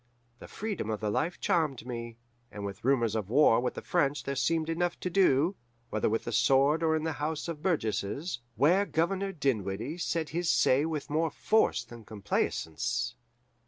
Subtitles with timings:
[0.39, 2.17] The freedom of the life charmed me,
[2.51, 5.55] and with rumours of war with the French there seemed enough to do,
[5.91, 10.49] whether with the sword or in the House of Burgesses, where Governor Dinwiddie said his
[10.49, 13.13] say with more force than complaisance.